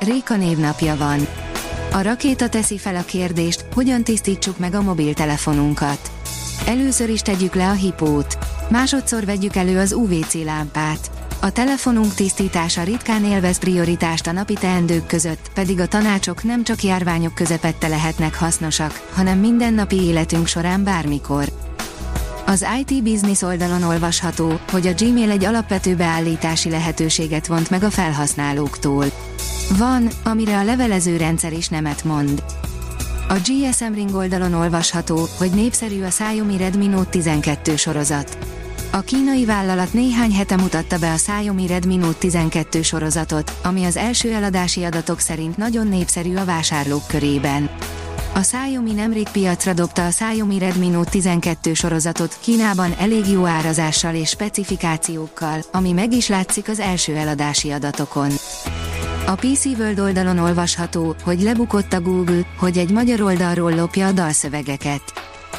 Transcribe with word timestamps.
Réka 0.00 0.36
névnapja 0.36 0.96
van. 0.96 1.26
A 1.92 2.02
rakéta 2.02 2.48
teszi 2.48 2.78
fel 2.78 2.96
a 2.96 3.04
kérdést, 3.04 3.64
hogyan 3.74 4.04
tisztítsuk 4.04 4.58
meg 4.58 4.74
a 4.74 4.82
mobiltelefonunkat. 4.82 6.10
Először 6.66 7.08
is 7.08 7.20
tegyük 7.20 7.54
le 7.54 7.68
a 7.68 7.72
hipót. 7.72 8.38
Másodszor 8.70 9.24
vegyük 9.24 9.56
elő 9.56 9.78
az 9.78 9.92
UVC 9.92 10.34
lámpát. 10.34 11.10
A 11.40 11.50
telefonunk 11.50 12.14
tisztítása 12.14 12.82
ritkán 12.82 13.24
élvez 13.24 13.58
prioritást 13.58 14.26
a 14.26 14.32
napi 14.32 14.54
teendők 14.54 15.06
között, 15.06 15.50
pedig 15.54 15.80
a 15.80 15.86
tanácsok 15.86 16.42
nem 16.42 16.64
csak 16.64 16.82
járványok 16.82 17.34
közepette 17.34 17.88
lehetnek 17.88 18.34
hasznosak, 18.34 19.08
hanem 19.12 19.38
mindennapi 19.38 20.02
életünk 20.02 20.46
során 20.46 20.84
bármikor. 20.84 21.52
Az 22.46 22.66
IT 22.80 23.02
Business 23.02 23.42
oldalon 23.42 23.82
olvasható, 23.82 24.60
hogy 24.70 24.86
a 24.86 24.92
Gmail 24.98 25.30
egy 25.30 25.44
alapvető 25.44 25.94
beállítási 25.94 26.70
lehetőséget 26.70 27.46
vont 27.46 27.70
meg 27.70 27.82
a 27.82 27.90
felhasználóktól. 27.90 29.04
Van, 29.76 30.08
amire 30.24 30.58
a 30.58 30.64
levelező 30.64 31.16
rendszer 31.16 31.52
is 31.52 31.68
nemet 31.68 32.04
mond. 32.04 32.42
A 33.28 33.34
GSM 33.34 33.92
Ring 33.94 34.14
oldalon 34.14 34.54
olvasható, 34.54 35.28
hogy 35.38 35.50
népszerű 35.50 36.02
a 36.02 36.08
Xiaomi 36.08 36.56
Redmi 36.56 36.86
Note 36.86 37.10
12 37.10 37.76
sorozat. 37.76 38.38
A 38.90 39.00
kínai 39.00 39.44
vállalat 39.44 39.92
néhány 39.92 40.32
hete 40.32 40.56
mutatta 40.56 40.98
be 40.98 41.12
a 41.12 41.14
Xiaomi 41.14 41.66
Redmi 41.66 41.96
Note 41.96 42.18
12 42.18 42.82
sorozatot, 42.82 43.58
ami 43.62 43.84
az 43.84 43.96
első 43.96 44.32
eladási 44.32 44.84
adatok 44.84 45.18
szerint 45.20 45.56
nagyon 45.56 45.86
népszerű 45.86 46.36
a 46.36 46.44
vásárlók 46.44 47.06
körében. 47.06 47.70
A 48.34 48.40
Xiaomi 48.40 48.92
nemrég 48.92 49.28
piacra 49.28 49.72
dobta 49.72 50.06
a 50.06 50.08
Xiaomi 50.08 50.58
Redmi 50.58 50.88
Note 50.88 51.10
12 51.10 51.74
sorozatot 51.74 52.38
Kínában 52.40 52.94
elég 52.98 53.26
jó 53.26 53.46
árazással 53.46 54.14
és 54.14 54.28
specifikációkkal, 54.28 55.60
ami 55.72 55.92
meg 55.92 56.12
is 56.12 56.28
látszik 56.28 56.68
az 56.68 56.80
első 56.80 57.16
eladási 57.16 57.70
adatokon. 57.70 58.30
A 59.28 59.34
PC 59.34 59.64
World 59.64 60.00
oldalon 60.00 60.38
olvasható, 60.38 61.14
hogy 61.22 61.40
lebukott 61.40 61.92
a 61.92 62.00
Google, 62.00 62.40
hogy 62.58 62.78
egy 62.78 62.90
magyar 62.90 63.20
oldalról 63.20 63.74
lopja 63.74 64.06
a 64.06 64.12
dalszövegeket. 64.12 65.02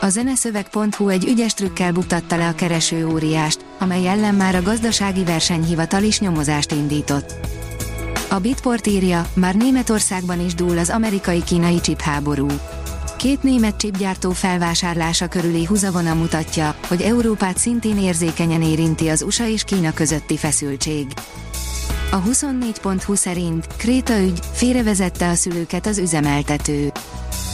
A 0.00 0.08
zeneszöveg.hu 0.08 1.08
egy 1.08 1.24
ügyes 1.24 1.54
trükkel 1.54 1.92
buktatta 1.92 2.36
le 2.36 2.48
a 2.48 2.54
kereső 2.54 3.06
óriást, 3.06 3.64
amely 3.78 4.08
ellen 4.08 4.34
már 4.34 4.54
a 4.54 4.62
gazdasági 4.62 5.24
versenyhivatal 5.24 6.02
is 6.02 6.20
nyomozást 6.20 6.72
indított. 6.72 7.34
A 8.30 8.38
Bitport 8.38 8.86
írja, 8.86 9.26
már 9.34 9.54
Németországban 9.54 10.44
is 10.44 10.54
dúl 10.54 10.78
az 10.78 10.90
amerikai-kínai 10.90 11.80
csipháború. 11.80 12.46
Két 13.16 13.42
német 13.42 13.76
csipgyártó 13.76 14.30
felvásárlása 14.30 15.26
körüli 15.26 15.64
húzavona 15.64 16.14
mutatja, 16.14 16.74
hogy 16.88 17.02
Európát 17.02 17.58
szintén 17.58 17.98
érzékenyen 17.98 18.62
érinti 18.62 19.08
az 19.08 19.22
USA 19.22 19.46
és 19.46 19.64
Kína 19.64 19.92
közötti 19.92 20.36
feszültség. 20.36 21.06
A 22.12 22.22
24.20 22.22 23.16
szerint 23.16 23.66
Kréta 23.76 24.18
ügy 24.18 24.38
félrevezette 24.52 25.28
a 25.28 25.34
szülőket 25.34 25.86
az 25.86 25.98
üzemeltető. 25.98 26.92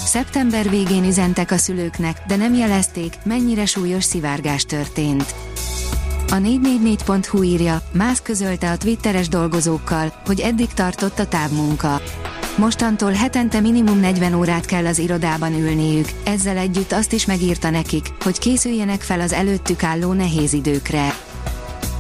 Szeptember 0.05 0.71
végén 0.71 1.05
üzentek 1.05 1.51
a 1.51 1.57
szülőknek, 1.57 2.23
de 2.27 2.37
nem 2.37 2.55
jelezték, 2.55 3.15
mennyire 3.25 3.67
súlyos 3.67 4.05
szivárgás 4.05 4.65
történt. 4.65 5.35
A 6.29 6.35
444.hu 6.35 7.43
írja, 7.43 7.83
Mász 7.93 8.23
közölte 8.23 8.71
a 8.71 8.77
twitteres 8.77 9.29
dolgozókkal, 9.29 10.13
hogy 10.27 10.41
eddig 10.41 10.69
tartott 10.69 11.19
a 11.19 11.27
távmunka. 11.27 12.01
Mostantól 12.57 13.13
hetente 13.13 13.61
minimum 13.61 14.01
40 14.01 14.35
órát 14.35 14.65
kell 14.65 14.87
az 14.87 14.99
irodában 14.99 15.53
ülniük, 15.53 16.09
ezzel 16.25 16.57
együtt 16.57 16.93
azt 16.93 17.13
is 17.13 17.27
megírta 17.27 17.71
nekik, 17.71 18.07
hogy 18.21 18.39
készüljenek 18.39 19.01
fel 19.01 19.21
az 19.21 19.33
előttük 19.33 19.83
álló 19.83 20.13
nehéz 20.13 20.53
időkre. 20.53 21.15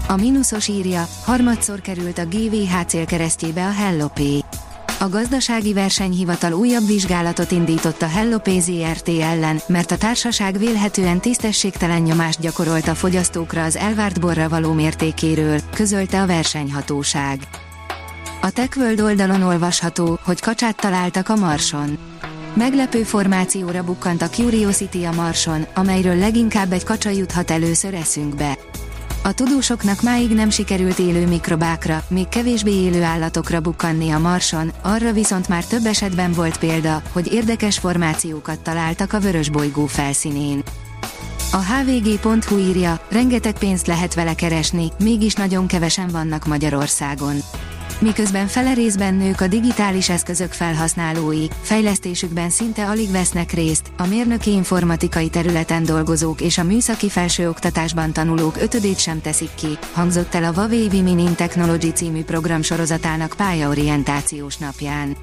A 0.08 0.16
mínuszos 0.16 0.68
írja, 0.68 1.08
harmadszor 1.24 1.80
került 1.80 2.18
a 2.18 2.26
GVH 2.26 2.86
célkeresztjébe 2.86 3.66
a 3.66 3.70
Hellopay. 3.70 4.44
A 4.98 5.08
gazdasági 5.08 5.72
versenyhivatal 5.72 6.52
újabb 6.52 6.86
vizsgálatot 6.86 7.50
indított 7.50 8.02
a 8.02 8.06
Hellopay 8.06 8.60
ZRT 8.60 9.08
ellen, 9.08 9.60
mert 9.66 9.90
a 9.90 9.96
társaság 9.96 10.58
vélhetően 10.58 11.20
tisztességtelen 11.20 12.02
nyomást 12.02 12.40
gyakorolt 12.40 12.88
a 12.88 12.94
fogyasztókra 12.94 13.64
az 13.64 13.76
elvárt 13.76 14.20
borra 14.20 14.48
való 14.48 14.72
mértékéről, 14.72 15.60
közölte 15.74 16.22
a 16.22 16.26
versenyhatóság. 16.26 17.40
A 18.40 18.50
TechWorld 18.50 19.00
oldalon 19.00 19.42
olvasható, 19.42 20.18
hogy 20.24 20.40
kacsát 20.40 20.76
találtak 20.76 21.28
a 21.28 21.36
Marson. 21.36 21.98
Meglepő 22.54 23.02
formációra 23.02 23.84
bukkant 23.84 24.22
a 24.22 24.28
Curiosity 24.28 25.04
a 25.04 25.12
Marson, 25.12 25.66
amelyről 25.74 26.16
leginkább 26.16 26.72
egy 26.72 26.84
kacsa 26.84 27.10
juthat 27.10 27.50
először 27.50 27.94
eszünkbe. 27.94 28.58
A 29.26 29.34
tudósoknak 29.34 30.02
máig 30.02 30.30
nem 30.30 30.50
sikerült 30.50 30.98
élő 30.98 31.26
mikrobákra, 31.26 32.02
még 32.08 32.28
kevésbé 32.28 32.72
élő 32.72 33.02
állatokra 33.02 33.60
bukkanni 33.60 34.10
a 34.10 34.18
Marson, 34.18 34.72
arra 34.82 35.12
viszont 35.12 35.48
már 35.48 35.64
több 35.64 35.86
esetben 35.86 36.32
volt 36.32 36.58
példa, 36.58 37.02
hogy 37.12 37.32
érdekes 37.32 37.78
formációkat 37.78 38.60
találtak 38.60 39.12
a 39.12 39.20
vörös 39.20 39.48
bolygó 39.48 39.86
felszínén. 39.86 40.62
A 41.52 41.56
hvg.hu 41.56 42.58
írja, 42.58 43.00
rengeteg 43.10 43.58
pénzt 43.58 43.86
lehet 43.86 44.14
vele 44.14 44.34
keresni, 44.34 44.92
mégis 44.98 45.34
nagyon 45.34 45.66
kevesen 45.66 46.08
vannak 46.08 46.46
Magyarországon 46.46 47.36
miközben 48.00 48.46
fele 48.46 48.72
részben 48.72 49.14
nők 49.14 49.40
a 49.40 49.46
digitális 49.46 50.08
eszközök 50.08 50.52
felhasználói, 50.52 51.46
fejlesztésükben 51.62 52.50
szinte 52.50 52.88
alig 52.88 53.10
vesznek 53.10 53.52
részt, 53.52 53.90
a 53.96 54.06
mérnöki 54.06 54.50
informatikai 54.50 55.28
területen 55.28 55.84
dolgozók 55.84 56.40
és 56.40 56.58
a 56.58 56.64
műszaki 56.64 57.08
felsőoktatásban 57.08 58.12
tanulók 58.12 58.56
ötödét 58.56 58.98
sem 58.98 59.20
teszik 59.20 59.54
ki, 59.54 59.78
hangzott 59.92 60.34
el 60.34 60.44
a 60.44 60.52
Huawei 60.52 60.88
Women 60.92 61.18
in 61.18 61.34
Technology 61.34 61.92
című 61.92 62.24
program 62.24 62.62
sorozatának 62.62 63.34
pályaorientációs 63.36 64.56
napján. 64.56 65.16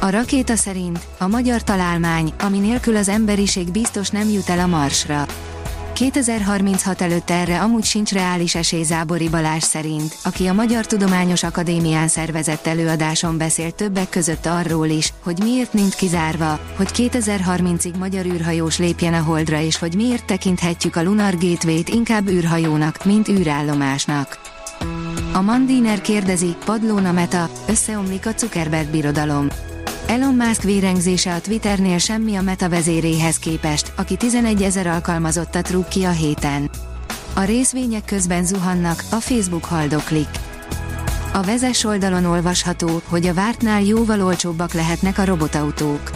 A 0.00 0.10
rakéta 0.10 0.56
szerint 0.56 0.98
a 1.18 1.26
magyar 1.26 1.62
találmány, 1.62 2.32
ami 2.40 2.58
nélkül 2.58 2.96
az 2.96 3.08
emberiség 3.08 3.70
biztos 3.70 4.08
nem 4.08 4.28
jut 4.28 4.48
el 4.48 4.58
a 4.58 4.66
Marsra. 4.66 5.26
2036 5.96 7.00
előtt 7.00 7.30
erre 7.30 7.60
amúgy 7.60 7.84
sincs 7.84 8.12
reális 8.12 8.54
esély 8.54 8.82
Zábori 8.82 9.28
Balázs 9.28 9.62
szerint, 9.62 10.16
aki 10.24 10.46
a 10.46 10.52
Magyar 10.52 10.86
Tudományos 10.86 11.42
Akadémián 11.42 12.08
szervezett 12.08 12.66
előadáson 12.66 13.38
beszélt 13.38 13.74
többek 13.74 14.08
között 14.08 14.46
arról 14.46 14.86
is, 14.86 15.12
hogy 15.22 15.38
miért 15.38 15.72
nincs 15.72 15.94
kizárva, 15.94 16.60
hogy 16.76 16.88
2030-ig 16.92 17.98
magyar 17.98 18.26
űrhajós 18.26 18.78
lépjen 18.78 19.14
a 19.14 19.22
Holdra 19.22 19.60
és 19.60 19.78
hogy 19.78 19.94
miért 19.94 20.26
tekinthetjük 20.26 20.96
a 20.96 21.02
Lunar 21.02 21.34
Gateway-t 21.38 21.88
inkább 21.88 22.28
űrhajónak, 22.28 23.04
mint 23.04 23.28
űrállomásnak. 23.28 24.38
A 25.32 25.40
Mandiner 25.40 26.00
kérdezi, 26.00 26.56
padlóna 26.64 27.12
meta, 27.12 27.50
összeomlik 27.68 28.26
a 28.26 28.30
Zuckerberg 28.36 28.90
birodalom. 28.90 29.48
Elon 30.06 30.34
Musk 30.34 30.62
vérengzése 30.62 31.34
a 31.34 31.40
Twitternél 31.40 31.98
semmi 31.98 32.36
a 32.36 32.42
meta 32.42 32.68
vezéréhez 32.68 33.38
képest, 33.38 33.92
aki 33.96 34.16
11 34.16 34.62
ezer 34.62 34.86
alkalmazottat 34.86 35.70
rúg 35.70 35.88
ki 35.88 36.04
a 36.04 36.10
héten. 36.10 36.70
A 37.34 37.42
részvények 37.42 38.04
közben 38.04 38.44
zuhannak, 38.44 39.04
a 39.10 39.16
Facebook 39.16 39.64
haldoklik. 39.64 40.28
A 41.32 41.42
vezes 41.42 41.84
oldalon 41.84 42.24
olvasható, 42.24 43.00
hogy 43.08 43.26
a 43.26 43.34
vártnál 43.34 43.82
jóval 43.82 44.22
olcsóbbak 44.22 44.72
lehetnek 44.72 45.18
a 45.18 45.24
robotautók. 45.24 46.10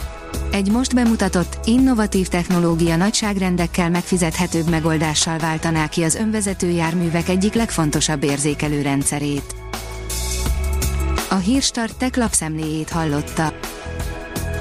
Egy 0.50 0.70
most 0.70 0.94
bemutatott, 0.94 1.58
innovatív 1.64 2.28
technológia 2.28 2.96
nagyságrendekkel 2.96 3.90
megfizethetőbb 3.90 4.70
megoldással 4.70 5.38
váltaná 5.38 5.88
ki 5.88 6.02
az 6.02 6.14
önvezető 6.14 6.70
járművek 6.70 7.28
egyik 7.28 7.54
legfontosabb 7.54 8.22
érzékelő 8.22 8.82
rendszerét. 8.82 9.54
A 11.30 11.36
Hírstart 11.36 11.96
tech 11.96 12.18
lapszemléjét 12.18 12.90
hallotta. 12.90 13.52